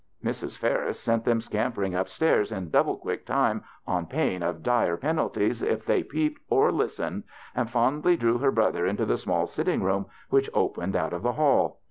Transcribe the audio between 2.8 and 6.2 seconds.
quick time on 23ain of dire penal ties if they